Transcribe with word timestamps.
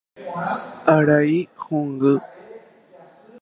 Arai 0.93 1.33
hũngy 1.61 2.13